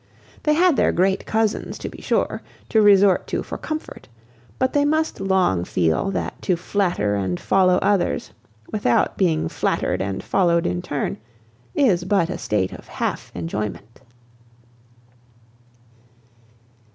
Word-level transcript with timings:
They 0.41 0.55
had 0.55 0.77
their 0.77 0.91
great 0.91 1.27
cousins, 1.27 1.77
to 1.77 1.87
be 1.87 2.01
sure, 2.01 2.41
to 2.69 2.81
resort 2.81 3.27
to 3.27 3.43
for 3.43 3.59
comfort; 3.59 4.07
but 4.57 4.73
they 4.73 4.83
must 4.83 5.19
long 5.19 5.63
feel 5.63 6.09
that 6.09 6.41
to 6.41 6.55
flatter 6.55 7.13
and 7.13 7.39
follow 7.39 7.75
others, 7.83 8.31
without 8.71 9.15
being 9.15 9.47
flattered 9.47 10.01
and 10.01 10.23
followed 10.23 10.65
in 10.65 10.81
turn, 10.81 11.19
is 11.75 12.03
but 12.03 12.31
a 12.31 12.39
state 12.39 12.73
of 12.73 12.87
half 12.87 13.31
enjoyment. 13.35 14.01